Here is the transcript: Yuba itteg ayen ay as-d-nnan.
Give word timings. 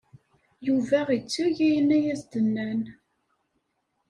Yuba 0.67 0.99
itteg 1.17 1.57
ayen 1.67 1.89
ay 1.97 2.05
as-d-nnan. 2.13 2.81